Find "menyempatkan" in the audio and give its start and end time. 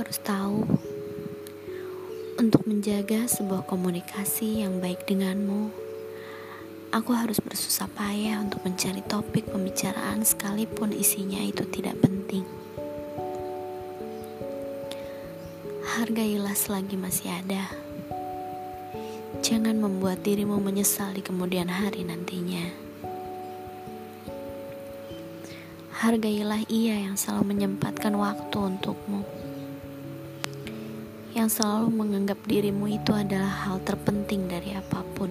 27.52-28.16